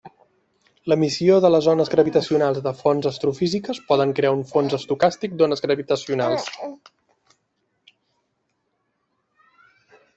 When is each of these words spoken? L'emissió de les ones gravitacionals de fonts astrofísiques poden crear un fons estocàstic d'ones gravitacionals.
L'emissió 0.91 1.35
de 1.43 1.49
les 1.55 1.65
ones 1.73 1.91
gravitacionals 1.95 2.61
de 2.67 2.73
fonts 2.79 3.09
astrofísiques 3.09 3.81
poden 3.91 4.15
crear 4.19 4.31
un 4.37 4.41
fons 4.53 4.75
estocàstic 4.79 5.35
d'ones 5.41 5.63
gravitacionals. 5.67 6.49